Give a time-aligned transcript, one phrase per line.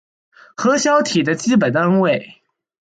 [0.55, 2.41] 核小体的基本单位。